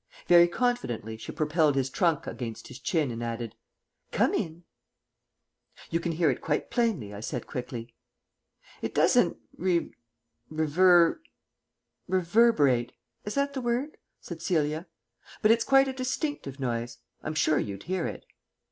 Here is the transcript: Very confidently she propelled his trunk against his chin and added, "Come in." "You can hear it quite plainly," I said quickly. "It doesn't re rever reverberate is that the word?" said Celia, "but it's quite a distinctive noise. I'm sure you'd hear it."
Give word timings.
Very 0.27 0.47
confidently 0.47 1.15
she 1.15 1.31
propelled 1.31 1.75
his 1.75 1.91
trunk 1.91 2.25
against 2.25 2.69
his 2.69 2.79
chin 2.79 3.11
and 3.11 3.21
added, 3.23 3.53
"Come 4.11 4.33
in." 4.33 4.63
"You 5.91 5.99
can 5.99 6.13
hear 6.13 6.31
it 6.31 6.41
quite 6.41 6.71
plainly," 6.71 7.13
I 7.13 7.19
said 7.19 7.45
quickly. 7.45 7.93
"It 8.81 8.95
doesn't 8.95 9.37
re 9.59 9.93
rever 10.49 11.21
reverberate 12.07 12.93
is 13.25 13.35
that 13.35 13.53
the 13.53 13.61
word?" 13.61 13.97
said 14.19 14.41
Celia, 14.41 14.87
"but 15.43 15.51
it's 15.51 15.63
quite 15.63 15.87
a 15.87 15.93
distinctive 15.93 16.59
noise. 16.59 16.97
I'm 17.21 17.35
sure 17.35 17.59
you'd 17.59 17.83
hear 17.83 18.07
it." 18.07 18.25